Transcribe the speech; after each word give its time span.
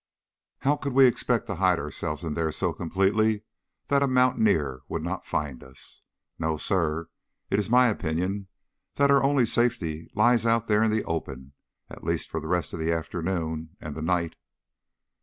"How 0.61 0.77
could 0.77 0.93
we 0.93 1.05
expect 1.05 1.45
to 1.45 1.57
hide 1.57 1.77
ourselves 1.77 2.23
in 2.23 2.33
there 2.33 2.51
so 2.51 2.73
completely 2.73 3.43
that 3.85 4.01
a 4.01 4.07
mountaineer 4.07 4.81
would 4.89 5.03
not 5.03 5.27
find 5.27 5.63
us? 5.63 6.01
No, 6.39 6.57
sir, 6.57 7.07
it 7.51 7.59
is 7.59 7.69
my 7.69 7.85
opinion 7.87 8.47
that 8.95 9.11
our 9.11 9.23
only 9.23 9.45
safety 9.45 10.09
lies 10.15 10.43
out 10.43 10.65
there 10.65 10.81
in 10.83 10.89
the 10.89 11.05
open, 11.05 11.53
at 11.87 12.03
least 12.03 12.31
for 12.31 12.39
the 12.39 12.47
rest 12.47 12.73
of 12.73 12.79
the 12.79 12.91
afternoon 12.91 13.77
and 13.79 13.93
the 13.93 14.01
night." 14.01 14.33